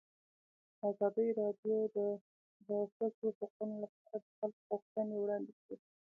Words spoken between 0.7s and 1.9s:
ازادي راډیو